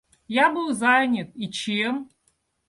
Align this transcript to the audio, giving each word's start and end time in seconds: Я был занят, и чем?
Я 0.33 0.51
был 0.51 0.73
занят, 0.73 1.29
и 1.35 1.47
чем? 1.51 2.09